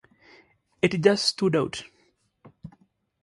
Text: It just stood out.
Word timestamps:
It 0.81 1.03
just 1.03 1.25
stood 1.25 1.55
out. 1.55 1.83